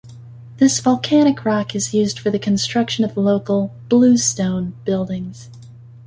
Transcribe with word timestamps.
This 0.57 0.79
volcanic 0.79 1.45
rock 1.45 1.75
is 1.75 1.93
used 1.93 2.17
for 2.17 2.31
the 2.31 2.39
construction 2.39 3.05
of 3.05 3.15
local 3.15 3.71
"bluestone" 3.87 4.73
buildings. 4.83 5.51